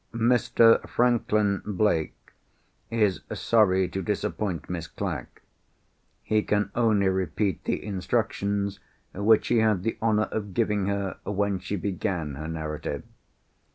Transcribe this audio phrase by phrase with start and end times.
[0.15, 0.81] "Mr.
[0.89, 2.31] Franklin Blake
[2.89, 5.43] is sorry to disappoint Miss Clack.
[6.23, 8.79] He can only repeat the instructions
[9.13, 13.03] which he had the honour of giving her when she began her narrative.